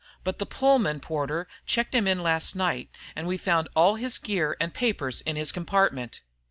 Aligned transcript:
But 0.23 0.39
the 0.39 0.47
Pullman 0.47 0.99
porter 0.99 1.47
checked 1.67 1.93
him 1.93 2.07
in 2.07 2.23
last 2.23 2.55
night, 2.55 2.89
and 3.15 3.27
we 3.27 3.37
found 3.37 3.67
all 3.75 3.97
his 3.97 4.17
gear 4.17 4.57
and 4.59 4.73
papers 4.73 5.21
in 5.21 5.35
his 5.35 5.51
compartment!" 5.51 6.21